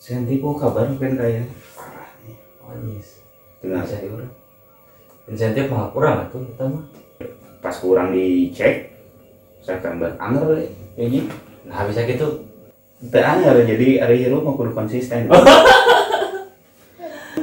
[0.00, 1.44] Senti kok kabar kan kayak
[1.76, 2.36] parah nih.
[2.64, 3.20] Manis.
[3.60, 4.32] Dengar Bisa diurang.
[5.28, 6.84] Insentif mah kurang atuh kita mah.
[7.60, 8.96] pas kurang dicek
[9.60, 11.28] September anger deh kayaknya
[11.68, 12.48] Nah bisa gitu.
[13.12, 15.28] Teu anger jadi hari hirup mau kudu konsisten.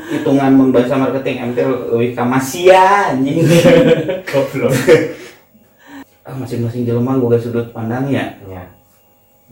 [0.10, 1.58] Hitungan membahasa marketing MT
[1.94, 3.46] lebih ka masia anjing.
[4.34, 4.74] Goblok.
[6.26, 8.34] ah, masing-masing jelema boga sudut pandangnya.
[8.50, 8.66] Ya.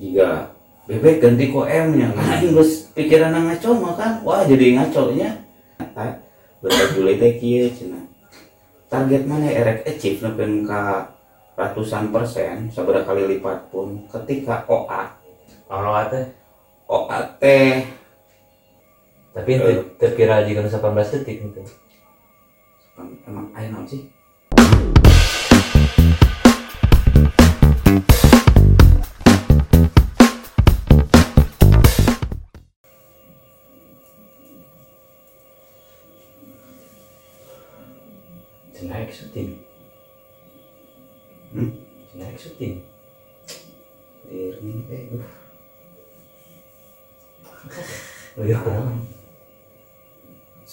[0.01, 0.54] Jika
[0.85, 4.11] bebek ganti ku M nya, anjing geus pikiran ngaco mah kan.
[4.21, 5.41] Wah, jadi ngaco nya.
[6.61, 8.05] Betul Juli teh kieu cenah.
[8.89, 11.13] Target mana erek achieve nepen ka
[11.55, 15.07] ratusan persen sabaraha kali lipat pun ketika OA
[15.65, 16.25] Kalau teh.
[16.85, 17.85] OA teh
[19.35, 21.59] Tapi itu terkira jika 18 detik gitu.
[23.27, 24.07] emang ayo sih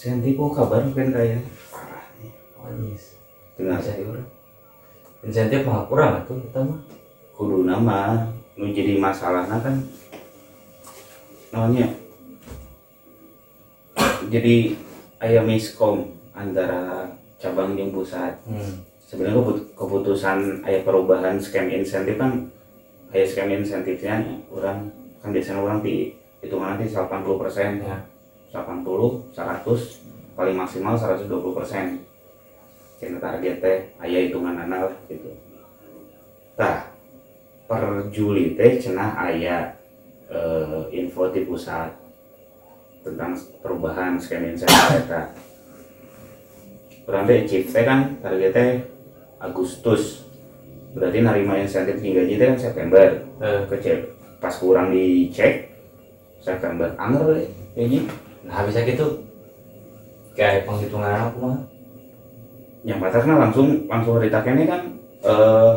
[0.03, 1.39] Senti kok kabar kan kayak
[1.71, 2.99] parah nih.
[3.55, 4.27] Dengar Bisa diurang.
[5.23, 6.83] Insentif mah kurang atuh kita mah.
[7.33, 9.73] kudu nama nu jadi masalahnya kan
[11.49, 11.89] namanya
[14.29, 14.77] jadi
[15.17, 17.09] ayam miskom antara
[17.41, 18.85] cabang jeung pusat Hmm.
[19.01, 22.53] sebenarnya keput- keputusan ayah perubahan scam insentif kan
[23.09, 24.21] ayah scam insentifnya
[24.53, 27.97] orang kan biasanya orang di hitungan nanti 80 persen Ya.
[28.53, 31.85] 80 100 paling maksimal 120 persen.
[33.01, 35.33] Cina target teh ayah hitungan anak gitu.
[36.53, 36.93] Tah
[37.65, 39.73] per Juli teh cenah ayah
[40.29, 41.89] eh, info di pusat
[43.03, 45.33] tentang perubahan scam insentif eta
[47.03, 48.85] Kurang teh chip teh kan targetnya
[49.41, 50.23] Agustus.
[50.93, 53.07] Berarti narima insentif hingga gaji teh kan September.
[53.41, 55.71] Eh, kecil pas kurang dicek
[56.43, 58.03] September anger deh kayaknya
[58.43, 59.07] Nah bisa gitu.
[60.33, 61.59] Kayak penghitungan aku mah.
[62.83, 64.81] yang batasnya langsung langsung ditakennya kan
[65.23, 65.73] eh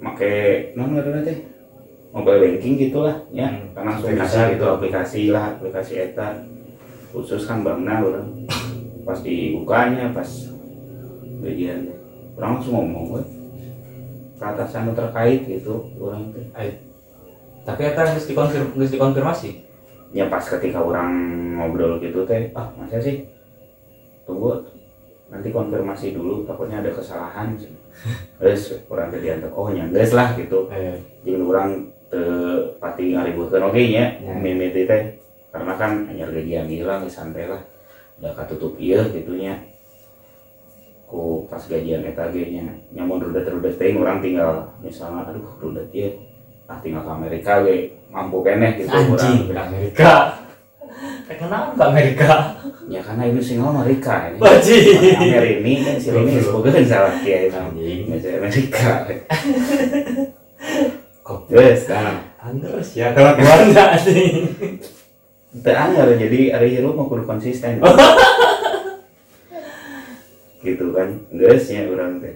[0.00, 1.44] make non ngarana teh
[2.08, 3.68] mobile banking gitulah ya Hmm.
[3.76, 4.64] kan langsung kasih gitu.
[4.64, 6.40] gitu aplikasi lah aplikasi eta
[7.12, 8.48] khusus kan bankna orang
[9.04, 10.24] pas dibukanya pas
[11.44, 11.52] teh
[12.40, 13.22] orang langsung ngomong we
[14.40, 16.48] ke atasan terkait gitu orang teh
[17.62, 18.26] Tapi eta geus
[18.90, 19.71] dikonfirmasi.
[20.12, 21.10] Ya pas ketika orang
[21.56, 23.24] ngobrol gitu teh ah masa sih?
[24.28, 24.60] Tunggu
[25.32, 27.56] nanti konfirmasi dulu takutnya ada kesalahan.
[28.36, 30.68] Terus orang teh diantar oh nyangges lah gitu.
[30.68, 32.22] Eh, jadi orang te
[32.76, 34.36] pati ngaribuhkeun oge nya Ya.
[34.36, 35.16] mimiti teh
[35.48, 37.64] karena kan hanya gajian hilang santai lah.
[38.20, 39.56] Udah katutup ieu gitunya
[41.08, 46.12] ku pas gajian eta ge nya nyamun rudet-rudet teh orang tinggal misalnya aduh rudet ieu.
[46.68, 50.12] Ah tinggal ke Amerika ge mampu keneh gitu anjing ke Amerika.
[51.32, 52.30] Kenapa ke Amerika?
[52.92, 55.16] ya karena ini single Amerika ini Bajing.
[55.16, 58.00] Amerika ini kan si ini semoga salah kiai Anjing.
[58.12, 58.90] nggak sih Amerika
[61.22, 64.50] Kok Terus, nah, Terus ya kalau keluarga anjing.
[65.62, 67.78] Teu anger jadi hari hirup mau kudu konsisten.
[70.66, 71.08] gitu kan.
[71.30, 72.34] Geus nya urang teh.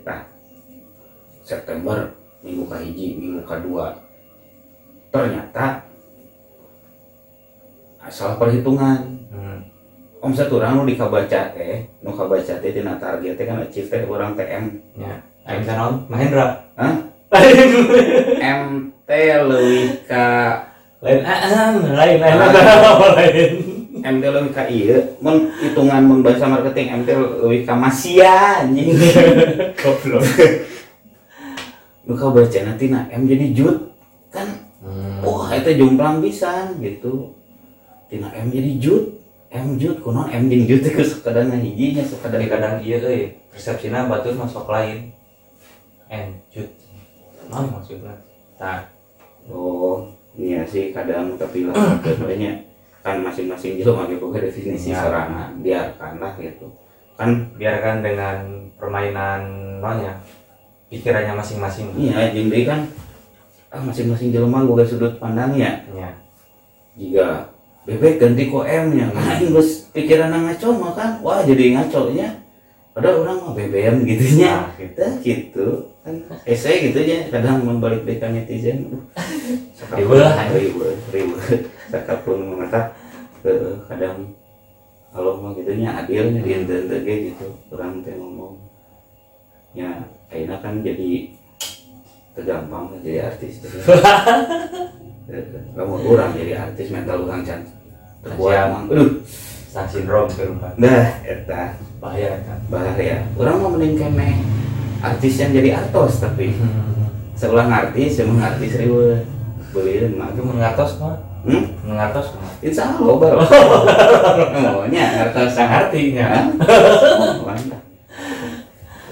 [1.43, 2.15] September
[2.47, 4.06] minggu kahiji, minggu kedua.
[5.17, 5.67] Ternyata
[8.13, 9.01] salah perhitungan.
[9.33, 9.59] Hmm.
[10.23, 14.37] Omset urang nu dikabaca teh, nu kabaca teh tina target teh kan achieve teh urang
[14.37, 14.65] TM.
[14.95, 15.25] Ya.
[15.47, 15.95] Ayo bisa naon?
[16.07, 16.67] Mahendra.
[16.77, 16.95] Hah?
[18.41, 19.11] MT
[19.47, 20.27] leuwih ka
[21.03, 22.37] lain ah, ah, lain lain
[23.19, 23.53] lain
[23.99, 28.95] MT leuwih ka ieu mun hitungan bahasa marketing MT leuwih ka masia anjing.
[29.83, 30.23] goblok
[32.07, 33.96] nu baca nanti na M jadi jut kan
[35.63, 37.33] Itu jomplang bisa gitu.
[38.07, 39.05] Tina M jadi jut
[39.51, 43.35] M jut kuno M jeung jut itu sekadar hijinya sekadar tapi kadang iya euy.
[43.51, 45.11] Persepsina batur masuk lain.
[46.07, 46.69] Encut
[47.47, 48.15] naon maksudnya
[48.59, 48.83] tah
[49.47, 51.75] oh iya sih kadang tapi lah
[52.27, 52.67] banyak
[53.07, 54.99] kan masing-masing juga make boga definisi Ya.
[54.99, 56.67] serangan biarkan lah gitu.
[57.15, 58.37] Kan biarkan dengan
[58.75, 59.41] permainan
[59.79, 60.19] nonnya
[60.91, 61.91] pikirannya masing-masing.
[61.95, 62.87] Iya deui kan
[63.83, 65.85] masing-masing jelema boga sudut pandangnya.
[65.93, 66.11] Ya.
[66.97, 67.57] Jika
[67.87, 72.35] bebek ganti ku M nya anjing geus pikiran ngaco mah kan wah jadi ngaco nya
[72.91, 75.05] padahal orang mah BBM gitunya Nah, gitu.
[75.23, 75.67] Gitu.
[76.03, 76.15] Kan
[76.51, 78.91] gitu ya kadang membalik dekan netizen.
[79.95, 80.35] Riweuh.
[80.51, 80.83] ribu
[81.15, 81.35] ribu
[81.93, 82.91] sakapun mata
[83.47, 84.35] eh, kadang
[85.15, 87.47] kalau mau gitunya adilnya di gitu.
[87.71, 88.59] Orang teh ngomong
[89.77, 90.03] ya
[90.33, 91.31] akhirnya kan jadi
[92.37, 93.61] tergampang jadi artis
[95.77, 97.61] kamu orang jadi artis mental orang can
[98.23, 99.11] terbuat emang aduh
[99.67, 100.73] Star syndrome ke rumah.
[100.77, 102.59] dah eta Bahaya kan.
[102.69, 104.41] bahaya orang mau mending kene
[105.01, 106.53] artis yang jadi artos tapi
[107.33, 109.21] sebelah artis emang artis ribu
[109.73, 111.21] beli mah Itu mengatos mah.
[111.45, 111.65] hmm?
[111.85, 112.49] Mengatos mah.
[112.65, 113.39] insya Allah baru
[114.65, 116.49] maunya artos sang Artinya.
[117.45, 117.85] Mantap.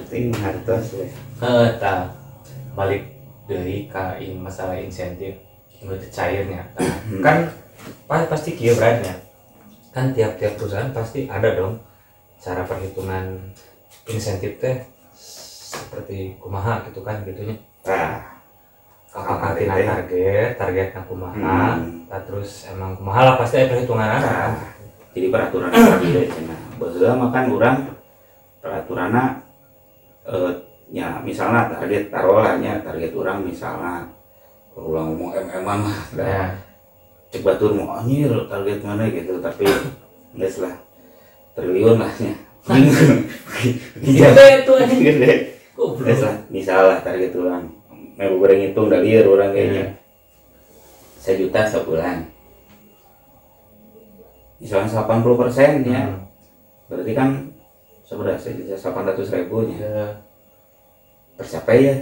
[0.00, 1.12] penting hartos we.
[1.44, 1.69] Eh,
[2.73, 3.13] balik
[3.44, 5.37] dari ka ini masalah insentif
[5.79, 6.64] menurut cairnya.
[6.73, 6.94] Tah,
[7.26, 7.37] kan
[8.05, 9.14] pa- pasti kia beratnya.
[9.91, 11.79] Kan tiap-tiap perusahaan pasti ada dong
[12.38, 13.38] cara perhitungan
[14.06, 14.82] insentif teh
[15.14, 17.56] seperti kumaha gitu kan gitunya.
[19.14, 22.11] Apakah Apa tina target targetnya kumaha Hmm.
[22.11, 24.52] tah, terus emang kumaha lah pasti ada perhitungan kan Tah,
[25.14, 27.76] jadi peraturan berbeda cina bahwa makan orang
[28.58, 29.25] peraturannya
[30.26, 30.50] eh,
[30.94, 32.55] ya misalnya target taruhlah
[32.87, 34.06] target orang misalnya
[34.79, 36.55] ulang ngomong mm mah ya.
[37.35, 39.11] cek batur mau anjir target mana?
[39.11, 39.67] Gitu tapi
[40.38, 40.75] enggak lah
[41.58, 42.35] triliun lah nya
[43.99, 45.32] gede tuh gede.
[45.75, 47.67] Geus lah misalnya target orang
[48.14, 49.99] mau goreng hitung udah liar orang kayaknya.
[51.19, 52.31] Sejuta sebulan.
[54.62, 56.02] Misalnya 80 persen ya.
[56.06, 56.23] Hmm.
[56.87, 57.29] berarti kan
[58.06, 58.38] seberapa?
[58.38, 60.06] Sejuta 800 ribu nya Ya.
[61.36, 61.96] Tercapai ya.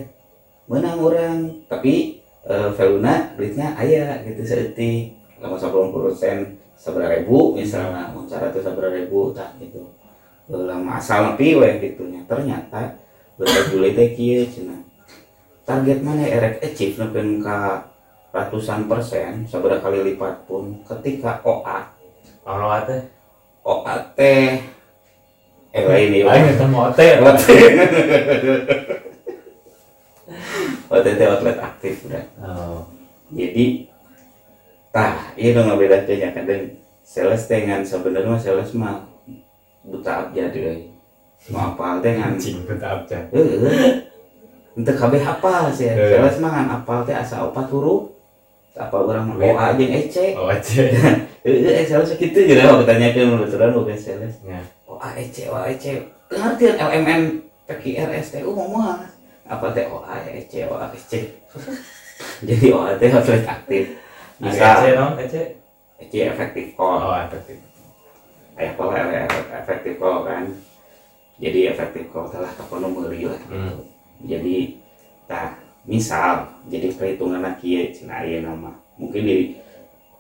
[0.70, 6.36] Menang orang tapi eh, valuna duitnya ayah gitu seeti lama 80 persen
[6.78, 9.82] seberapa ribu misalnya mau cara tuh seberapa ribu tak gitu.
[10.52, 12.98] Lama asal nepi weh gitunya ternyata
[13.38, 14.82] berjuli teh kieu cenah
[15.62, 17.86] target mana erek achieve nepen ka
[18.32, 21.84] ratusan persen seberapa kali lipat pun ketika OA
[22.42, 23.02] Kalau teh?
[23.62, 24.48] OA teh
[25.72, 27.18] eh lain ya Aing ketemu hotel.
[30.92, 32.84] OTT outlet aktif udah Oh.
[33.30, 33.88] jadi
[34.88, 36.62] tah iya dong ngebedakannya kadang
[37.02, 39.08] sales teh ngan sebenarnya sales mah
[39.82, 40.92] buta abjad euy
[41.48, 43.18] mau apal teh ngan Anjing tetap aja.
[43.26, 44.04] heeh
[44.72, 46.12] untuk kabeh hafal sih Heeh.
[46.14, 48.12] sales mah ngan apal teh asa opat huruf
[48.72, 49.52] apa orang Wait.
[49.52, 50.80] OA jeung EC Oh aja.
[51.44, 54.60] heeh sales kitu gitu mau tanyakeun baturan bukan sales Ya.
[54.84, 55.84] OA EC OA EC
[56.28, 57.20] ngerti LMN
[57.64, 59.08] PQR STU ngomong
[59.52, 61.12] apa teh OA EC OA EC
[62.48, 63.84] jadi OA teh outlet aktif
[64.40, 65.60] Bisa bisa non Ece.
[66.00, 67.60] EC efektif call Oh efektif.
[68.56, 68.96] kayak pola
[69.54, 70.44] efektif call kan?
[71.38, 73.38] Jadi efektif call telah telepon meuli lah.
[73.46, 73.86] Hmm.
[74.22, 74.76] jadi
[75.30, 79.36] nah misal jadi perhitungan kieu cenah aya nama mungkin di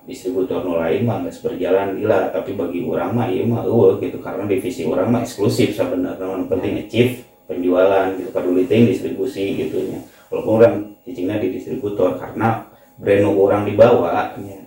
[0.02, 4.18] distributor nu lain mah geus berjalan gila tapi bagi orang mah ieu mah eueuh gitu.
[4.22, 10.00] Karena divisi orang mah eksklusif sebenarnya penting achieve penjualan gitu peduli teh distribusi gitu nya.
[10.30, 10.74] Walaupun orang
[11.04, 12.64] cicingnya di distributor karena
[12.96, 14.58] brand orang dibawa nya.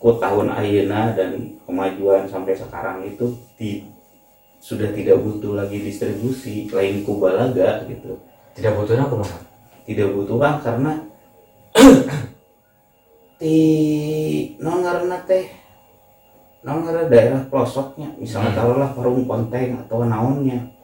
[0.00, 3.84] Ku tahun ayeuna dan kemajuan sampai sekarang itu di
[4.60, 8.16] sudah tidak butuh lagi distribusi lain ku balaga gitu.
[8.56, 9.48] Tidak butuhnya aku mah.
[9.88, 10.92] tidak butuh kan karena
[13.42, 13.58] di
[14.62, 15.50] non karena teh
[16.62, 18.14] non karena daerah pelosoknya.
[18.20, 18.58] Misalnya Hmm.
[18.60, 20.79] taruhlah warung konteng atau naonnya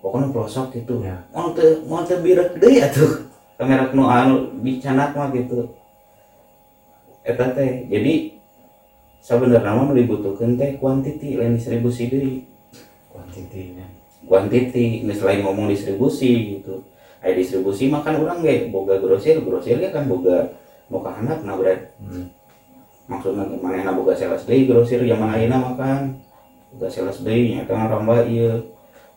[0.00, 1.16] pokoknya pelosok gitu Ya.
[1.30, 3.28] mau teh mau teh birek deui atuh.
[3.60, 5.68] Kamera nu anu dicanak mah gitu.
[7.20, 8.40] Eta teh jadi
[9.20, 12.34] sebenarnya mah nu dibutuhkeun teh kuantiti lain distribusi deui.
[13.12, 13.86] Kuantitinya.
[14.20, 16.84] kuantiti nggak selain ngomong distribusi gitu.
[17.20, 20.56] Aya distribusi makan orang gak boga grosir grosir ya kan boga
[20.88, 21.92] boga anak nah berat.
[22.00, 22.32] Hmm.
[23.10, 26.14] maksudnya mana yang boga sales deui grosir zaman ayeuna makan
[26.70, 28.69] boga sales deui nya kan ramba ieu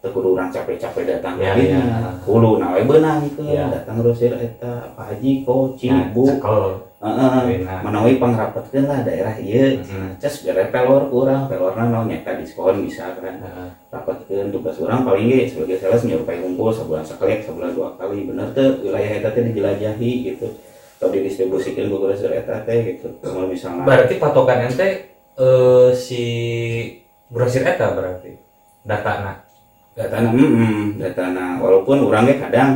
[0.04, 1.80] teu kudu urang capek-capek datang Ya, ya.
[2.20, 3.72] kudu na we beunang gitu Ya.
[3.72, 6.64] datang grosir eta Pak Haji Koci Nah, Bu cekel.
[7.00, 7.80] heeh Enak.
[7.84, 10.20] manawi pangrapetkeun lah daerah ieu Mhm.
[10.20, 13.70] cas bere pelor kurang pelorna naon nyata diskon bisa kan Heeh.
[13.90, 18.52] rapatkeun tugas orang paling ge sebagai sales nyerupai ngumpul sebulan sekali sebulan dua kali bener
[18.52, 20.48] tuh wilayah eta teh dijelajahi gitu
[21.00, 24.88] atau didistribusikan ke grosir eta teh gitu kalau misalnya Berarti patokan ente
[25.36, 26.24] eh, si
[27.28, 28.36] grosir eta berarti
[28.84, 29.43] data
[29.94, 31.46] datana mm, datana.
[31.62, 32.72] Walaupun orang ge kadang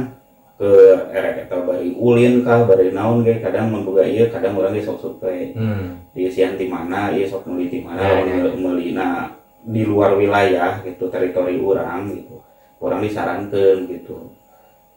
[0.58, 0.70] ke
[1.14, 4.82] erek eta bari ulin kah bari naon ge kadang mun boga ieu kadang urang ge
[4.82, 6.02] sok survei Hmm.
[6.18, 8.54] di sian di mana ieu sok meuli di mana Ya, lamun ya.
[8.58, 9.30] meuli na
[9.62, 12.42] di luar wilayah gitu teritori orang gitu.
[12.82, 14.34] Orang disarankan gitu.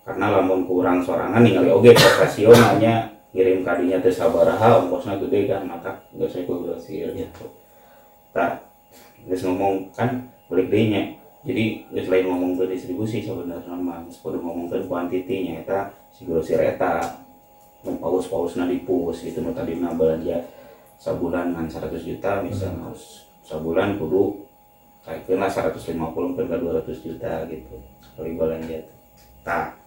[0.00, 5.92] Karena lamun kurang sorangan ningali oge profesionalnya ngirim kadinya teh sabaraha ongkosnya gede kan maka
[6.16, 7.44] nggak saya grosir gitu.
[8.32, 8.64] Tak
[9.28, 14.40] geus ngomong kan balik nya jadi geus lain ngomong ke distribusi sebenarnya mah geus kudu
[14.40, 17.20] ngomongkeun kuantitinya eta si grosir eta
[17.80, 20.44] nu paus-pausna dipus gitu nu tadina belanja
[21.00, 24.44] sabulan kan 100 juta misalnya harus sabulan kudu
[25.00, 25.97] kayak lah 150
[26.37, 27.76] ke 200 juta gitu
[28.20, 28.85] kali belanja.
[29.40, 29.80] Tak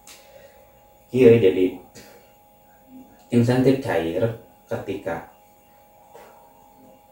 [1.14, 1.78] iya jadi
[3.30, 4.26] insentif cair
[4.66, 5.30] ketika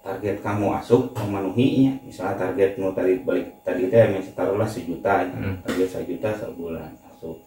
[0.02, 5.62] target kamu masuk memenuhinya misalnya target mau tadi balik tadi teh misalnya taruhlah sejuta Hmm.
[5.62, 7.38] target sejuta sebulan masuk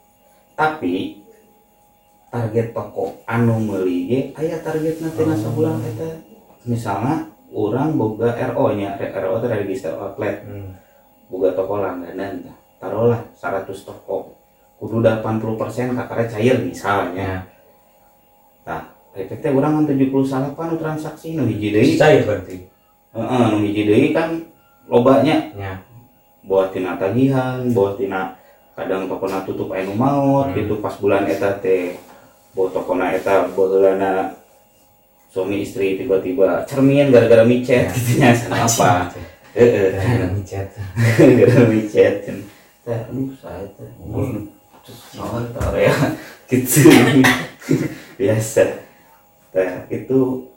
[0.56, 1.20] tapi
[2.32, 5.36] target toko anu meuli ge aya target nanti Oh.
[5.36, 6.10] sebulan eta
[6.64, 10.72] misalnya orang boga RO nya RO itu register outlet Hmm.
[11.28, 12.40] boga toko langganan
[12.80, 14.32] taruhlah 100 toko
[14.76, 15.44] kudu 80%
[15.92, 17.44] kakara cair misalnya
[18.64, 18.80] Ya.
[19.16, 21.96] Efeknya orang kan 78 transaksi nu hiji deui.
[21.96, 22.56] Cair berarti.
[23.16, 24.44] heeh nu hiji deui kan
[24.86, 25.50] lobanya.
[25.56, 25.74] Ya.
[26.46, 28.38] buat tina tagihan buat tina
[28.78, 30.56] kadang tokona tutup anu maut Hmm.
[30.60, 30.78] gitu.
[30.78, 31.98] Pas bulan eta teh
[32.54, 34.36] buat tokona eta baheulana
[35.34, 37.96] suami istri tiba-tiba cermin gara-gara micet Ya.
[37.98, 39.10] gitu nya apa?
[39.58, 39.90] heeh.
[39.98, 40.68] Gara-gara micet.
[41.18, 42.16] gara-gara micet.
[42.86, 44.46] Teh aduh saya teh ngomong
[44.86, 45.50] terus naon
[45.82, 45.96] ya.
[46.52, 46.86] Gitu.
[48.22, 48.85] Biasa
[49.56, 50.52] tah itu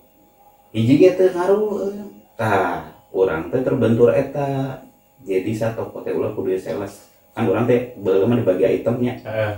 [0.74, 2.02] hiji teh ngaruh eh.
[2.34, 4.82] tah urang teh terbentur eta.
[5.22, 7.06] Jadi satu teh ulah kudu sales.
[7.30, 9.52] Kan urang teh mah dibagi itemnya Heeh.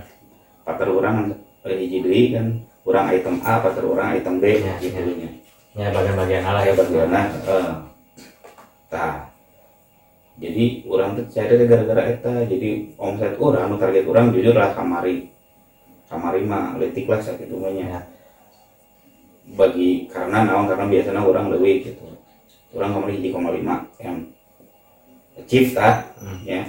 [0.60, 1.32] pater urang
[1.64, 2.46] eh, hiji deui kan.
[2.84, 5.16] Urang item A pater urang item B Ya, gitu ya.
[5.16, 5.30] nya.
[5.70, 6.72] Ya bagian-bagian alah ya.
[6.76, 7.72] bagaimana eh.
[8.92, 9.32] Tah.
[10.40, 12.34] Jadi orang tuh cari teh gara-gara eta.
[12.44, 15.32] Jadi omset orang target orang jujur lah kamari.
[16.12, 18.00] Kamari mah letik lah sakit umumnya Ya.
[19.44, 20.68] Bagi karena naon?
[20.68, 22.06] Karena biasanya orang lebih gitu.
[22.70, 24.22] Orang kamari hiji koma lima yang
[25.34, 26.40] achieve tah Hmm.
[26.46, 26.62] ya.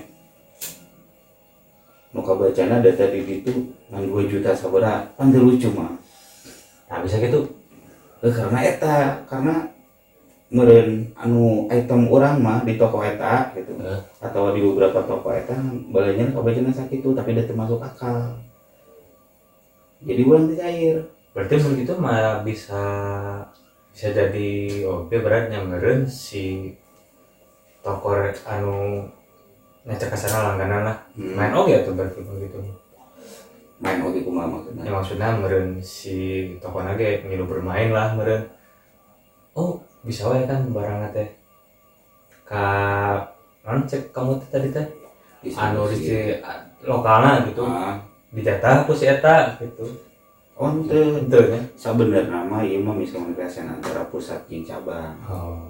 [2.12, 3.52] Nu kabacana data di situ
[3.88, 5.96] ngan 2 juta sabaraha kan lucu mah.
[6.90, 7.48] Nah bisa gitu.
[8.22, 9.70] Eh, karena eta karena
[10.52, 13.72] meren anu item orang mah di toko eta gitu.
[13.80, 14.02] Eh.
[14.20, 15.56] atau di beberapa toko eta
[15.94, 18.36] balanya kabacana sakit tuh tapi udah termasuk akal.
[20.02, 20.98] Jadi ulang cair
[21.32, 22.84] Berarti begitu mah bisa
[23.92, 26.76] bisa jadi oke beratnya meren si
[27.80, 29.08] toko anu
[29.88, 30.98] ngecek ke sana langganan lah.
[31.16, 31.36] Hmm.
[31.36, 32.60] main oke tuh berarti begitu
[33.80, 34.84] main oke kumaha maksudnya?
[34.84, 36.18] Ya maksudnya meren si
[36.60, 38.52] toko nage ngilu bermain lah meren
[39.56, 41.30] oh bisa wae kan barangnya teh.
[42.44, 42.68] Ka
[43.64, 44.88] non cek kamu teh tadi teh.
[45.56, 46.16] Anu di si
[46.84, 47.64] lokalna gitu.
[47.64, 47.96] Ah.
[48.36, 50.11] Dijatah ku si eta gitu
[50.62, 55.18] oh ente itu ya sebenarnya mah ieu mah miskomunikasi antara pusat jeung cabang.
[55.26, 55.66] Oh.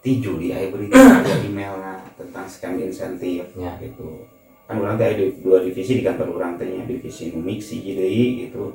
[0.00, 0.18] Di
[0.50, 3.76] aya berita ada emailnya tentang scam insentif ya.
[3.78, 4.24] gitu.
[4.64, 8.48] Kan orang teh ada dua divisi di kantor orang teh nya, divisi numik si JDI
[8.48, 8.72] gitu.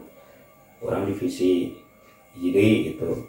[0.79, 1.73] Orang divisi
[2.37, 3.25] JDI gitu.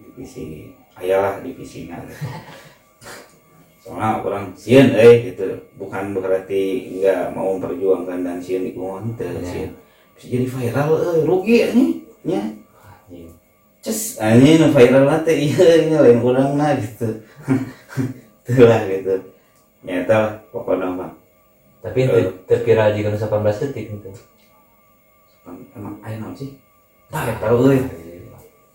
[0.00, 2.00] Divisi ayalah divisinya
[3.84, 5.52] soalnya orang sieun eh gitu.
[5.76, 9.44] Bukan berarti nggak mau memperjuangkan dan sieun di kumaha teh Ya.
[9.44, 9.85] sieun
[10.16, 11.90] jadi viral eh rugi nih
[12.26, 12.42] nya
[12.82, 13.28] Anjing.
[13.84, 17.22] ces ini nu viral nanti iya ini lain orang nah gitu.
[18.66, 19.14] Lah gitu.
[19.82, 21.10] Nyata lah pokoknya mah.
[21.82, 24.10] Tapi itu terkira jika 18 detik gitu
[25.76, 26.50] emang ayo naon sih?
[27.12, 27.80] Tak tahu euy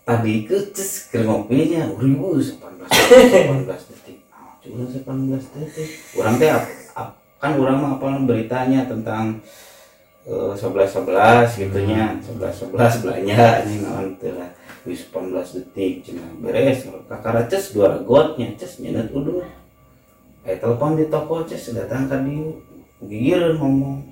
[0.02, 4.16] tadi ke ces keur ngopinya ribu 18 18 detik.
[4.32, 5.88] Nah, cuma 18 detik.
[6.18, 6.50] Orang teh
[7.42, 9.42] kan orang mah apa beritanya tentang
[10.26, 12.16] eh, 11 11 gitu nya.
[12.22, 13.78] 11 11 belanja nih
[14.18, 14.50] teh lah.
[14.82, 16.86] Wis 18 detik cina beres.
[17.06, 19.46] Kakara ces dua gotnya ces nyenet udah
[20.42, 22.58] eh telepon di toko ces datang ka dieu
[23.06, 24.02] gigir ngomong.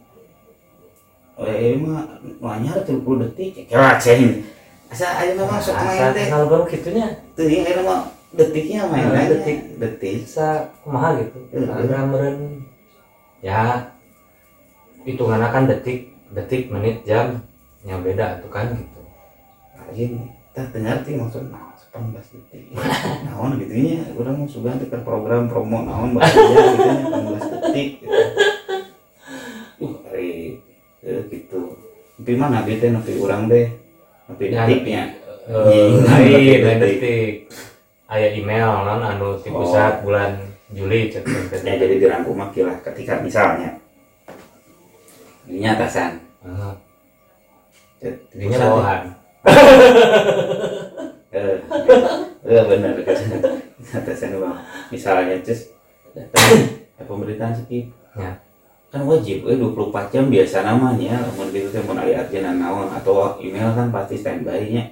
[1.40, 3.66] Eh mah nanya 30 detik.
[3.66, 4.46] Kira ceng
[4.90, 6.26] asa ayo mah masuk main teh?
[6.26, 7.06] kenal baru gitunya
[7.38, 9.78] tuh ya ayo mah detiknya main aja detik.
[9.78, 10.26] detik.
[10.26, 11.38] Bisa kumaha gitu?
[11.54, 12.66] Ada meren
[13.38, 13.86] ya
[15.04, 17.40] hitungan kan detik detik menit jam
[17.82, 19.00] yang beda tuh kan gitu.
[19.76, 22.64] Aja kita dengar sih maksud nah 18 detik.
[23.26, 23.72] Naon gitu.
[23.74, 27.04] Nya orang mau suka tekan program promo naon bahasa gitu nya
[27.40, 28.08] 18 detik gitu.
[29.80, 30.60] uh hari
[31.02, 31.60] eh, gitu.
[32.20, 32.90] Tapi mana teh?
[32.92, 33.66] Nabi orang deh
[34.28, 35.02] nabi Ya, detiknya?
[35.50, 36.58] Eh, Iya, lain detik.
[36.62, 37.32] lain detik.
[38.10, 39.62] aya email non anu ti Oh.
[39.62, 40.34] pusat bulan
[40.70, 41.22] Juli ya
[41.78, 43.78] jadi dirangkum lah ketika misalnya
[45.50, 46.14] ini atasan.
[46.46, 46.72] Ah,
[47.98, 49.02] jadinya bawahan.
[51.30, 51.56] eh
[52.42, 52.92] eh benar
[54.02, 54.56] atasan bang
[54.90, 55.70] misalnya cus
[56.12, 56.74] datang
[57.06, 58.34] pemerintahan skip Ya.
[58.90, 61.22] kan wajib eh 24 jam biasa namanya.
[61.22, 64.82] Amun gitu mun aya arjenan naon atau email kan pasti standby nya.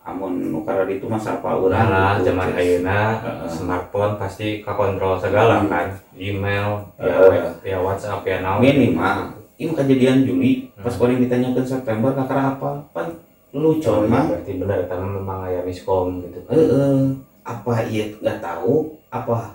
[0.00, 5.92] Amun nukar itu mah sapa urang Nah, gitu, zaman ayeuna smartphone pasti kontrol segala kan.
[6.16, 8.64] Email, ya, ya WhatsApp ya naon.
[8.64, 10.52] minimal ini kejadian Juli.
[10.74, 11.02] Pas Hmm.
[11.02, 12.70] orang ditanyakan September kakak apa?
[12.90, 13.06] Pan
[13.50, 16.42] lucu Oh, iya, mah berarti benar karena memang aya miskom gitu.
[16.50, 17.02] Eh, eh,
[17.40, 18.98] apa iya nggak tahu?
[19.08, 19.54] Apa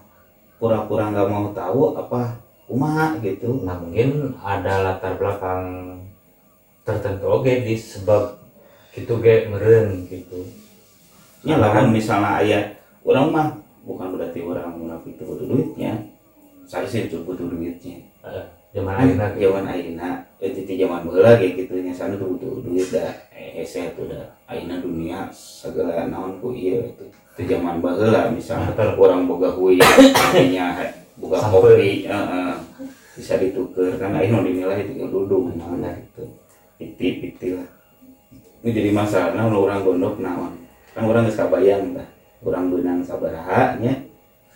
[0.56, 1.96] pura-pura nggak mau tahu?
[1.96, 3.60] Apa umat gitu?
[3.62, 5.96] Nah, mungkin ada latar belakang
[6.82, 7.28] tertentu.
[7.28, 8.40] Oke di sebab
[8.90, 10.48] gitu ge meren gitu.
[11.40, 12.64] ya Karena lah kan- misalnya ayah
[13.00, 13.48] orang mah
[13.84, 15.94] bukan berarti orang munafik itu butuh duitnya.
[16.68, 18.00] Seharusnya itu butuh duitnya
[18.70, 19.50] Zaman gitu.
[19.50, 21.90] zaman ayeuna eh titi zaman baheula kayak gitu nya.
[21.90, 26.86] Sana tuh butuh duit dah eh hese tuh dah ayeuna dunia segala naon ku ieu
[26.86, 27.06] itu.
[27.34, 29.82] Itu zaman baheula misalnya orang boga hui
[30.54, 32.54] nya boga kopi heeh.
[33.18, 36.30] bisa ditukar kan ayeuna dinilai itu duduk mana gitu.
[36.78, 37.68] Piti piti lah.
[38.62, 40.62] Ini jadi masalah nah orang gondok naon.
[40.94, 42.06] Kan orang geus kabayang tah
[42.46, 43.98] orang benang sabaraha nya.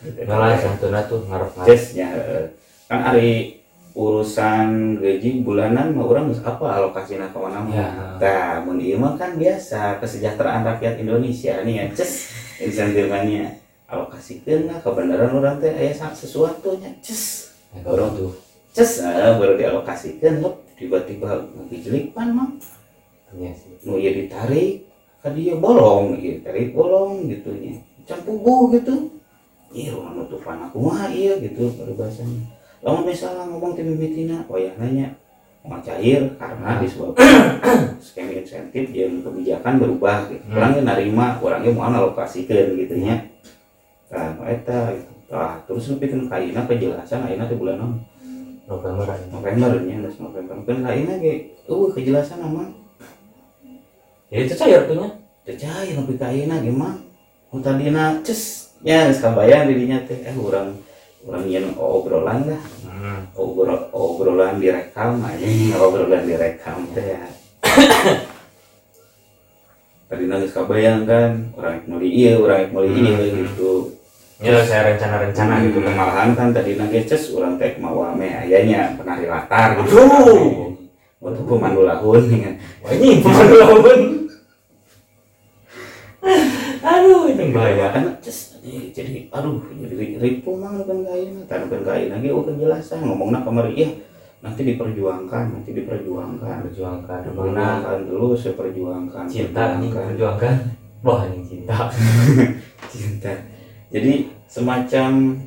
[0.06, 2.54] Ngalah santuna tuh ngarep ngarep.
[2.88, 3.63] Kan hari
[3.94, 7.74] urusan gaji bulanan mah orang apa alokasinya ke mana mah.
[8.18, 8.58] Ya.
[8.66, 13.54] Mun ieu mah kan biasa kesejahteraan rakyat Indonesia nih ya, ces insentifnya
[13.86, 17.54] alokasikeun lah ke beneran orang teh aya sa- sesuatu nya, ces.
[17.70, 18.32] Ya, baru tuh
[18.74, 22.50] Ces ah, baru dialokasikeun lep tiba-tiba ngejlik pan mah
[23.30, 23.78] sih.
[23.86, 24.90] nu ieu ditarik
[25.22, 27.78] ka dia bolong ieu tarik bolong gitu nya.
[28.10, 29.14] Campugu gitu.
[29.74, 32.46] Iya, orang nutupan aku mah iya gitu pada bahasanya.
[32.84, 35.16] Lamun misalnya ngomong tim mimitina, oh ya nanya
[35.64, 37.56] mau cair karena disebabkan
[38.04, 40.44] skema insentif yang kebijakan berubah gitu.
[40.52, 40.60] Hmm.
[40.60, 43.24] Orangnya narima, orangnya mau alokasikan gitu nya.
[44.12, 45.12] Nah, eta gitu.
[45.32, 48.04] Nah, terus nu pikeun kaina kejelasan ayeuna teh bulan naon?
[48.68, 49.08] November.
[49.32, 50.56] November nya, geus November.
[50.68, 52.76] Kan kaina ge eueuh kejelasan aman.
[54.28, 55.10] Ya itu cair tuh nya.
[55.48, 57.00] Cair nepi ka ayeuna ge mah.
[57.56, 60.76] Mun tadina ces nya geus kabayang dirinya teh eh urang
[61.24, 62.64] urang nyeun obrolan lah.
[62.84, 63.20] Hmm.
[63.36, 65.48] Obrol, obrolan direkam aja
[65.84, 67.24] obrolan direkam teh ya
[70.08, 73.34] tadi nangis kabayang kan orang yang meli iya orang yang meli iya Hmm.
[73.44, 73.72] gitu
[74.44, 75.96] Ya saya rencana-rencana gitu kan.
[75.96, 80.04] malahan kan tadi nangis ces orang teh mau ame ayahnya penari latar gitu
[81.24, 82.20] untuk pemandu lahun.
[82.84, 84.00] Wah ini pemandu lawan.
[86.84, 87.96] Aduh itu bahaya.
[87.96, 88.04] kan?
[88.64, 93.08] Eh, jadi aduh jadi ribu mah kan kain kan kan kain lagi oh kejelasan.
[93.08, 93.88] Ngomongnya kamar iya.
[94.44, 96.68] Nanti diperjuangkan nanti diperjuangkan.
[96.68, 99.26] Perjuangkan perjuangkan terus ya perjuangkan.
[99.32, 100.56] Cinta perjuangkan.
[101.04, 101.88] Wah ini cinta.
[102.92, 103.32] cinta.
[103.88, 104.14] Jadi
[104.52, 105.40] semacam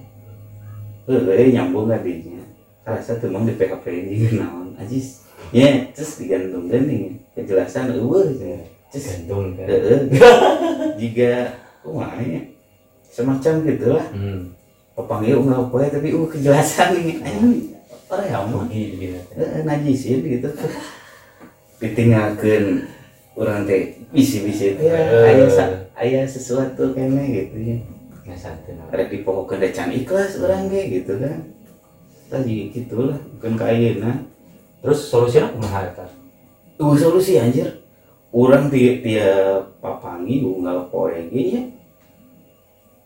[1.07, 2.41] eh nyambung tadinya
[2.83, 4.73] rasa tuh emang di PHP ini naon?
[4.81, 5.29] Ajis.
[5.53, 9.67] Ya terus digantungkan nih kejelasan eueuh terus Gantung kan.
[11.01, 11.31] jika
[11.83, 12.41] kumaha ya?
[13.11, 14.07] Semacam gitulah.
[14.13, 14.53] Hmm.
[14.97, 17.69] pepanggil nggak apa tapi uh kejelasan nih anjing
[18.09, 19.21] orang ya begini.
[19.37, 20.49] Heeh, najisin gitu.
[21.77, 22.89] Ditinggalkan
[23.37, 25.29] orang teh bisi-bisi teh Eh.
[25.29, 27.77] aya sa- aya sesuatu kene gitu ya.
[28.27, 28.91] Nah.
[28.91, 31.45] ada di pokok kedecan ikhlas orang ge gitu kan.
[32.27, 34.03] Tadi gitulah bukan kayak
[34.83, 36.07] Terus solusinya kumaha eta?
[36.77, 37.69] uh solusi anjir
[38.35, 41.63] orang tiap tiap papangi unggal poe ge nya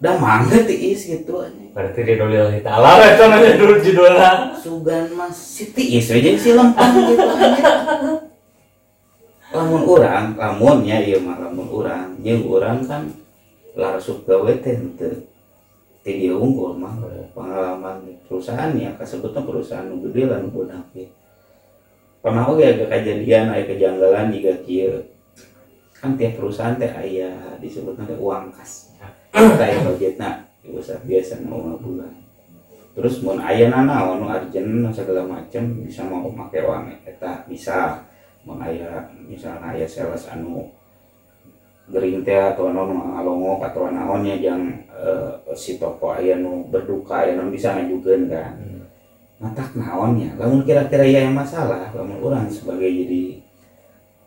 [0.00, 1.76] dah mangga tiis gitu anjing.
[1.76, 4.56] Berarti ridho lillahi ta'ala eta namanya dulu judulnya.
[4.56, 7.66] sugan mas si tiis jeung si lempang gitu anjir
[9.50, 13.12] lamun orang lamunnya iya mah lamun orang jeung orang kan
[13.76, 15.30] larsuk gawe teh henteu.
[16.00, 16.96] Dieu unggul mah
[17.36, 21.12] pengalaman perusahaan ya kasebutna perusahaan nu gede lah nu bodak ge
[22.20, 25.00] pernah oge ada kejadian aya kejanggalan jika kieu
[25.96, 28.92] kan tiap perusahaan teh aya disebutna teh uang kas
[29.32, 32.12] tah aya budgetna biasa biasa nu bulan.
[32.92, 37.48] Terus mun aya naon nu arjen segala macam bisa mau make uang eta.
[37.48, 38.04] Bisa
[38.44, 40.68] mun aya misalnya aya sales anu
[41.88, 44.60] gering teh atau anu ngalongok atau naonnya yang
[44.92, 48.52] eh, si toko aya nu berduka aya nu bisa ngajukeun kan
[49.40, 53.40] ngatak naonnya lamun kira-kira ya yang masalah lamun orang sebagai jadi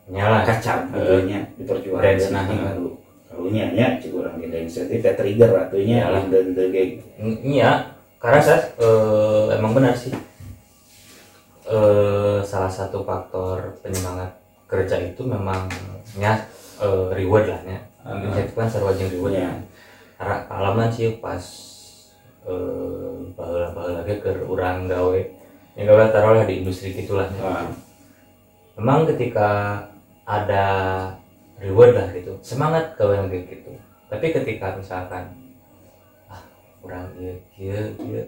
[0.03, 0.43] Nyala.
[0.43, 2.59] kacau Eh, gitu nya diperjuangkan nah sendiri.
[2.59, 2.87] baru
[3.23, 6.99] karunya nya cik orang ada insentif teh trigger atunya dan dan kayak
[7.39, 7.71] Iya,
[8.19, 10.11] karena saya eh, emang benar sih.
[11.63, 14.35] Eh, salah satu faktor penyemangat
[14.67, 16.43] kerja itu memangnya
[16.77, 17.79] eh, reward lah ya.
[18.03, 19.55] Insentif kan sarwajin reward Iya.
[20.19, 20.91] ya.
[20.91, 21.39] Sih pas
[22.47, 25.19] eh lagi ke urang gawe.
[25.73, 27.27] Ya gawe taruhlah di industri gitulah.
[27.33, 27.43] ya.
[27.43, 27.65] ah,
[28.77, 29.79] Memang ketika
[30.25, 30.65] ada
[31.61, 33.71] reward lah gitu, semangat gawe yang gitu.
[34.09, 35.33] Tapi ketika misalkan
[36.29, 36.41] ah
[36.81, 38.23] kurang iya iya iya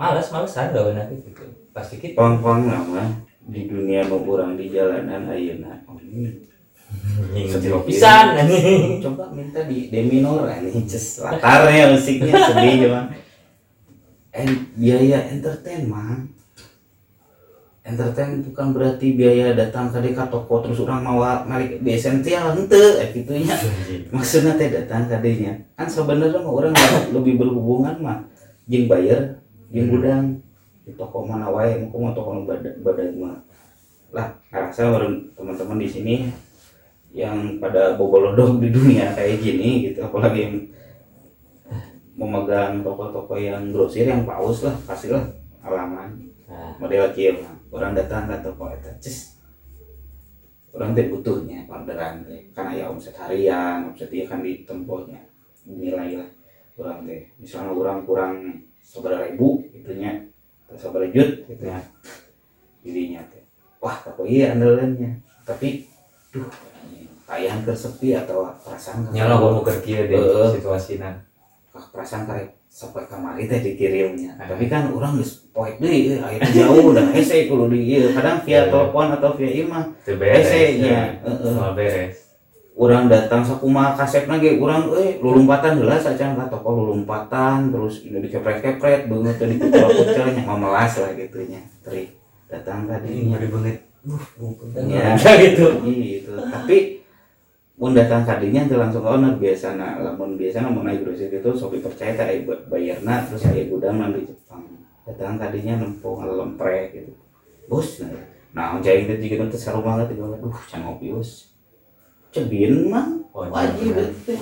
[0.00, 1.44] malas malesan gawe nanti gitu
[1.76, 3.04] pasti gitu pang-pang nama
[3.44, 6.00] di dunia mau orang di jalanan ayeuna oh,
[7.52, 13.04] sedih pisan anjing coba minta di D minor ini just latarnya musiknya sedih cuman
[14.30, 16.22] en biaya entertain mah
[17.80, 23.00] entertain bukan berarti biaya datang ke ka toko terus orang mau malik di esensial henteu
[23.00, 23.56] eh gitunya
[24.14, 26.76] maksudnya teh datang ke dinya kan sebenarnya mah orang
[27.10, 28.18] lebih berhubungan mah.
[28.70, 29.40] Jeung bayar
[29.72, 30.24] jeung gudang
[30.86, 33.36] di toko mana wae mau mau toko badan badan mah.
[34.14, 36.14] Lah ngerasa orang teman-teman di sini
[37.10, 40.54] yang pada bobolodok di dunia kayak gini gitu apalagi yang
[42.18, 45.22] memegang toko-toko yang grosir yang paus lah pasti lah
[45.62, 46.18] alaman.
[46.50, 46.74] Nah.
[46.82, 47.54] Model kieu mah.
[47.70, 49.38] Orang datang ke toko eta cis
[50.74, 52.50] orang teh butuhnya orderan teh.
[52.50, 55.22] Karena ya omset harian omset dia kan di temponya
[55.66, 56.30] nilai lah
[56.78, 57.30] orang teh.
[57.38, 58.34] Misalnya orang kurang
[58.82, 60.18] seberapa ribu gitunya
[60.66, 61.78] atau seberapa jut gitu ya
[62.80, 63.44] jadinya teh
[63.78, 65.22] wah toko iya andalannya.
[65.46, 65.86] Tapi
[66.30, 66.46] duh
[67.30, 70.18] kayaan kesepi atau perasaan nyala gua mau kerja deh
[70.50, 71.14] situasinya
[71.70, 74.46] perasaan karek sampai kamari teh dikirimnya Ah.
[74.50, 78.42] tapi kan orang geus poek deui eh, akhirnya jauh udah hese kudu di ieu kadang
[78.42, 78.70] via Iya.
[78.70, 79.50] telepon atau via
[80.06, 80.78] beres hese ya.
[80.78, 81.38] nya heeh.
[81.42, 82.14] semua beres
[82.74, 88.24] urang datang sakumaha kasepna ge urang euy lulumpatan heula sacan ka toko lulumpatan terus ini
[88.24, 92.08] dikepret-kepret beungeut teh dikucel-kucel nya memelas lah gitu nya teri
[92.46, 93.76] datang ka dinya ngeri banget
[94.88, 95.12] Ya.
[95.44, 96.99] gitu gitu tapi
[97.80, 99.34] mun datang kadinya teu langsung ke owner.
[99.40, 103.96] Biasana lamun biasana mun naik grosir itu sopi percaya tak aya bayarna terus aya gudang
[103.96, 104.68] nang di Jepang.
[105.08, 107.12] Datang kadinya nempung lempre gitu.
[107.64, 108.04] Bos
[108.50, 111.54] nah cai itu juga nanti seru banget itu aduh can ngopi bos.
[112.30, 114.10] Cebin mah Oh, wajib bener.
[114.10, 114.34] itu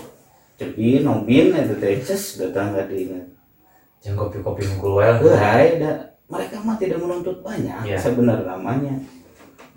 [0.57, 2.01] cebin nobin itu teh.
[2.03, 3.21] Ces datang kadinya.
[4.01, 5.77] Jangan kopi-kopi mukul well Hai,
[6.29, 8.01] mereka mah tidak menuntut banyak Iya.
[8.01, 8.95] sebenarnya namanya.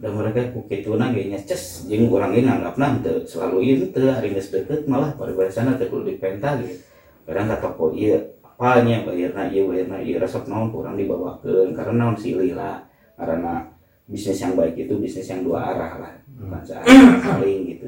[0.02, 4.34] Dan mereka kukituna ge nya ces jeung urang ge nganggapna teu selalu ieu teu hari
[4.34, 6.82] geus deukeut malah pada sana teh kudu dipenta gitu.
[7.30, 12.18] Kadang ka toko ieu apanya bayarna ieu bayarna ieu resep naon kurang dibawakeun karena naon
[12.18, 12.82] silih lah.
[13.14, 13.70] Karena
[14.10, 16.14] bisnis yang baik itu bisnis yang dua arah lah.
[16.34, 16.82] Bukan sa-
[17.22, 17.86] saling gitu.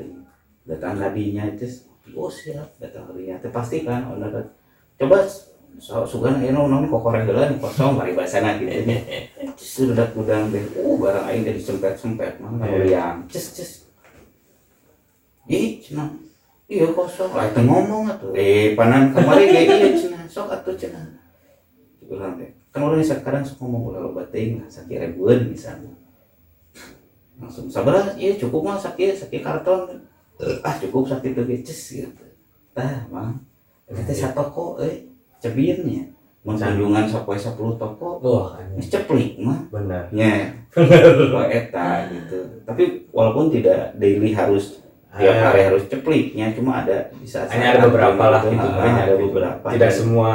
[0.70, 4.54] Datang kadinya ces oh siap datang kadinya teh pastikan owner
[5.02, 5.26] coba
[5.80, 8.70] so sugan aya naon naon kokoreng heula nu kosong bari basana gitu.
[8.86, 8.98] Nya
[9.54, 13.72] Cus udah gudang deh uh barang aing jadi sempet sempet mah yang cus cus.
[15.46, 16.10] Ih cenah.
[16.66, 17.30] Iya kosong.
[17.38, 18.34] Lah itu ngomong atuh.
[18.34, 20.24] Eh panan kemarin kayak iya cenah.
[20.26, 21.22] Sok atuh cenah.
[22.10, 25.94] Kurang teh kan orang sekarang sok ngomong ulah loba teuing lah sakit ribuan misalnya.
[27.38, 30.02] Langsung sabar iya cukup mah sakit sakit karton.
[30.66, 32.26] Ah cukup sakit tuh cus gitu.
[32.74, 33.38] Tah mah.
[33.86, 35.13] Kita satu toko eh
[35.44, 36.08] cebirnya
[36.44, 38.20] mun kunjungan sapoe 10 toko.
[38.20, 38.60] Wah.
[38.76, 39.64] Geus ceplik mah.
[39.72, 40.12] Benar.
[40.12, 40.52] Nya
[41.32, 42.64] Wah, eta gitu.
[42.64, 44.80] Tapi walaupun tidak daily harus
[45.14, 45.54] tiap Ah.
[45.54, 48.60] hari harus cepliknya cuma ada bisa hanya ada beberapa lah gitu.
[48.60, 49.24] Ah, banyak ada gitu.
[49.30, 49.68] beberapa.
[49.72, 50.32] Tidak semua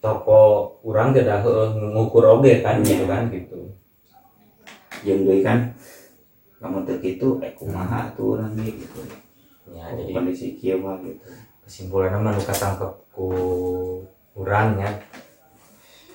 [0.00, 0.42] toko
[0.82, 2.86] orang tidak heueuh ngukur oge kan Iya.
[2.96, 3.58] gitu kan gitu.
[5.04, 5.58] Yang deui kan
[6.58, 8.98] kamu teu kitu eh kumaha tuh urang ge gitu.
[9.70, 11.28] Ya Oh, jadi kondisi kieu mah gitu
[11.64, 13.28] kesimpulannya mah nu katangkep ku
[14.36, 14.88] urangnya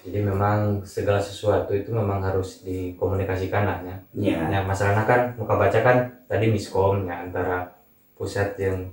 [0.06, 3.96] jadi memang segala sesuatu itu memang harus dikomunikasikan lah ya.
[4.16, 7.68] nya Ya, masalahnya kan muka baca kan tadi miskom ya antara
[8.16, 8.90] pusat yang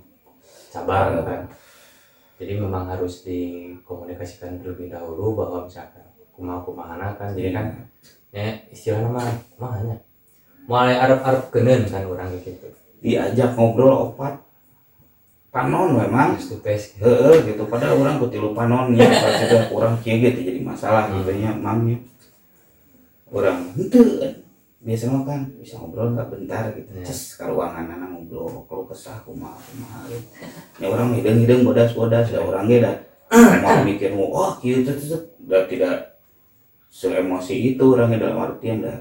[0.69, 1.23] cabang Eh.
[1.23, 1.41] kan.
[2.37, 6.05] Jadi memang harus dikomunikasikan terlebih dahulu bahwa misalkan
[6.37, 7.65] kumaha kumahana kan jadi kan
[8.29, 9.25] ya istilahnya mah
[9.57, 9.97] kumahanya
[10.69, 12.69] mulai arep-arep geuneun kan orang gitu.
[13.01, 14.37] diajak ngobrol opat
[15.57, 16.37] panon memang.
[16.37, 16.85] Face to face.
[17.01, 17.65] heeh gitu.
[17.65, 19.09] Padahal orang kutilu panonnya
[19.41, 20.45] juga kurang kieu gitu.
[20.45, 21.97] Jadi masalah gitu nya mamnya
[23.27, 24.05] orang henteu
[24.77, 26.29] biasa mah kan bisa ngobrol nggak?
[26.29, 26.91] Bentar gitu.
[26.93, 27.03] Ya.
[27.03, 30.27] ces ka ruangan anak ngobrol kalau kesah kumaha kumaha gitu.
[30.79, 32.29] ya orang hidung hidung bodas bodas.
[32.29, 32.95] Ya orang dah
[33.65, 34.95] mau mikir mau oh teh, teh.
[35.43, 36.21] udah tidak
[36.87, 38.97] seemosi itu orangnya dalam artian dah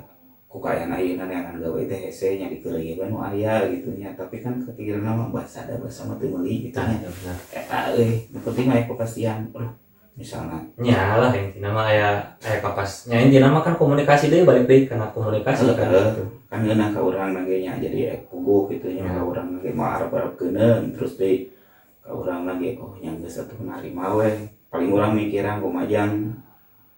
[0.56, 4.56] ku kaya ayeuna neangan gawe teh hese nya dikeuleuyeun nu aya gitu nya tapi kan
[4.56, 7.36] ketika nama bahasa ada bahasa mah teu meuli gitu Nah, nya itu benar.
[7.52, 9.68] eta euy nu penting mah aya kepastian Aduh,
[10.16, 12.08] misalnya Ya lah intinya mah aya
[12.40, 13.04] aya kapas.
[13.04, 15.92] Ya intinya mah kan komunikasi deh balik deh karena komunikasi kan.
[15.92, 16.24] Heeh.
[16.48, 19.12] kan ngeunah ka urang lagi nya jadi eh, puguh gitu nya Ya.
[19.12, 21.52] ka urang lagi mau arep-arep keuneun terus deui
[22.00, 24.32] ka urang lagi oh nya geus atuh narima we
[24.72, 26.32] paling urang mikiran kumajang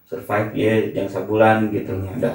[0.07, 2.33] survive ya jang sabulan gitu nya da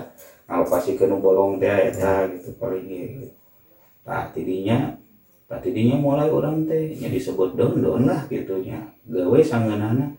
[0.47, 3.27] ngalokasikeun nu bolong teh eta gitu paling gitu.
[4.03, 4.91] Tah tidinya
[5.47, 8.83] tah tidinya mulai urang teh nya disebut don-don lah gitu nya.
[9.07, 10.15] Gawe sangeunana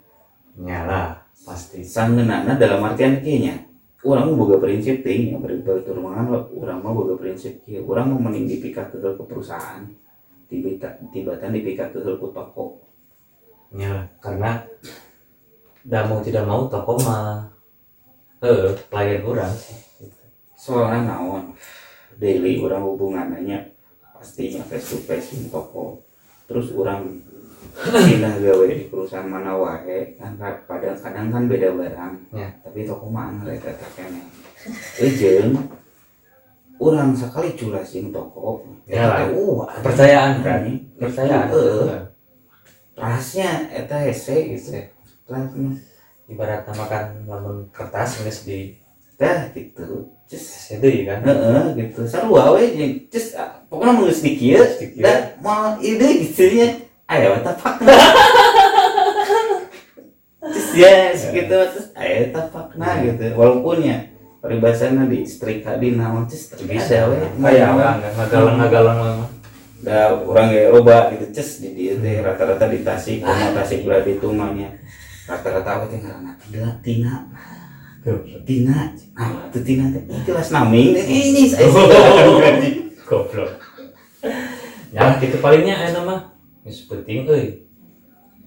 [0.54, 1.82] Ya lah pasti.
[1.82, 3.54] sangeunana dalam artian kieu nya.
[4.04, 8.28] Urang mah boga prinsip ting yang berbatur mangan urang mah boga prinsip kieu urang mah
[8.28, 9.84] mending dipikak ke ke perusahaan.
[10.44, 10.76] Tiba
[11.08, 12.84] tibatan dipikak ke ku toko.
[13.74, 14.62] Ya lah karena
[15.84, 17.53] udah mau tidak mau toko mah
[18.44, 19.80] eh klien orang sih.
[20.54, 21.56] Soalnya naon
[22.20, 23.72] daily urang hubungannya
[24.14, 26.00] pastinya face to face di toko
[26.46, 27.20] terus urang
[27.74, 32.48] pindah gawe di perusahaan mana wae kan kadang kadang kan beda barang Ya.
[32.62, 34.22] tapi toko mah anu eta teh kene
[35.02, 35.58] Ejeun
[36.78, 39.28] urang sekali culas jeung toko Ya lah.
[39.32, 40.60] Uh, Kepercayaan kan.
[40.60, 40.76] anjing.
[41.00, 41.48] Kepercayaan.
[41.48, 42.00] Heeh.
[42.94, 44.76] rahasnya eta hese gitu.
[46.24, 48.72] Ibarat makan lamun kertas geus di
[49.20, 50.08] tah gitu.
[50.24, 50.40] Cus.
[50.72, 51.20] Sedih kan.
[51.20, 52.08] heeh gitu.
[52.08, 55.04] Sarua we jeung cus ah, pokoknya mau geus di kieu Di kieu.
[55.04, 56.68] da mau ide gitu nya.
[57.04, 57.76] Aya tapak
[60.54, 61.52] cus ya gitu.
[61.52, 63.36] Terus aya tapakna gitu.
[63.36, 64.08] Walaupun ya
[64.40, 67.68] peribahasana di setrika di naon cus Bisa we kayak
[68.16, 69.28] ngagalang ngagalang mah.
[69.84, 71.28] da orang ya loba gitu.
[71.36, 74.72] Ces di dia teh rata-rata di tasik komo tasik belah di tumanya
[75.24, 77.12] rata-rata we teh ngaranna tina tina.
[78.44, 78.76] Tina.
[79.16, 79.84] Ah itu tina.
[79.88, 82.72] Teh Ih, kelas naming ini saya sih
[83.08, 83.50] Goblok.
[84.92, 86.32] Ya gitu palingnya aya nama?
[86.64, 87.64] Geus penting euy.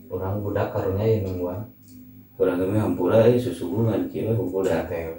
[0.07, 1.67] Urang budak karunya yang nungguan.
[2.37, 4.29] urang ge hampura eh susuhungan kieu
[4.61, 5.09] da Teh.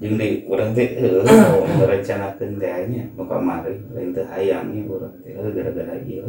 [0.00, 1.22] jeung di urang teh heuh
[1.78, 6.24] merencanakeun teh nya nu kamari lain teh hayang urang teh gara-gara ieu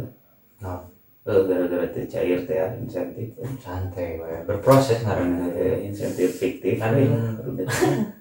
[0.56, 0.95] Nah, heuh
[1.26, 3.34] gara-gara teh cair teh insentif.
[3.58, 4.30] Santai we.
[4.46, 6.78] Berproses karena ngaranna teh insentif fiktif.
[6.78, 7.66] Udah.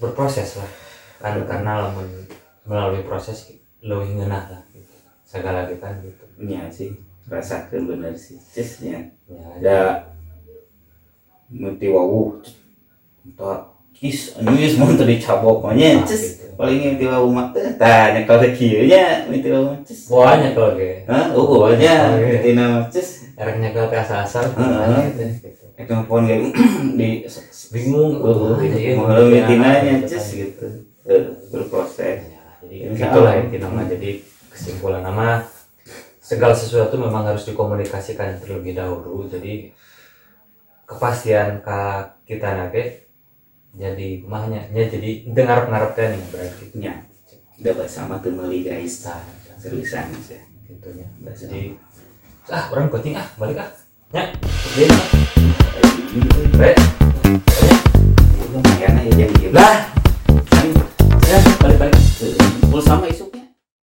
[0.00, 0.70] berproses lah.
[1.18, 2.06] Kan karena lamun
[2.62, 4.94] melalui proses lebih ngeunah lah gitu.
[5.26, 6.24] segala kita gitu.
[6.46, 6.94] Nya sih.
[7.26, 8.38] Rasakan bener sih.
[8.38, 9.10] Cisnya.
[9.26, 9.42] Ya.
[9.58, 9.78] Ada
[11.50, 12.38] mati wawu
[13.26, 16.16] entah kis anyus mau tadi cabok manya gitu.
[16.56, 21.04] paling mati wawu mah teh tanya kalau kieu nya mati wawu cis banyak kalau ge
[21.04, 22.36] Hah, oh, nya Oh, iya.
[22.40, 25.16] mati nama cis ereknya ke asal-asal Heeh.
[25.16, 25.64] gitu, gitu.
[25.80, 26.40] Telepon kayak
[26.92, 27.24] di
[27.72, 28.20] bingung.
[28.20, 30.66] Oh, ini mau mitinanya cis gitu.
[31.08, 32.20] Eh, berproses.
[32.28, 33.40] Ya, jadi Insya itulah Allah.
[33.40, 34.10] inti nama jadi
[34.52, 35.40] kesimpulan nama
[36.20, 39.24] segala sesuatu memang harus dikomunikasikan terlebih dahulu.
[39.24, 39.72] Jadi
[40.84, 43.08] kepastian ka kita nage
[43.74, 46.94] jadi kumahnya ya jadi dengar ngarep kan nih berarti nya
[47.62, 49.22] udah bersama tuh meli guys Nah,
[49.60, 51.46] seriusan sih gitunya Bahasa.
[51.46, 51.78] jadi
[52.50, 53.70] ah orang penting ah balik ah.
[54.10, 54.26] Ya.
[54.74, 55.06] Dia lah.
[61.30, 61.94] Ya balik balik.
[62.74, 63.29] Pulsa mah isu